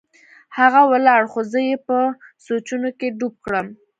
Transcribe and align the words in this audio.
هغه 0.57 0.81
ولاړ 0.91 1.21
خو 1.31 1.41
زه 1.51 1.59
يې 1.67 1.77
په 1.87 1.97
سوچونو 2.45 2.87
کښې 2.99 3.09
ډوب 3.19 3.33
کړم. 3.45 3.67